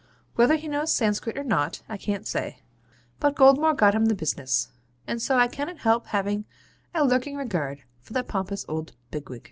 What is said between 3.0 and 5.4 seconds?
but Goldmore got him the business; and so